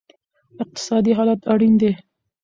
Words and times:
اقتصادي 0.61 1.11
عدالت 1.19 1.41
اړین 1.53 1.73
دی. 1.81 1.91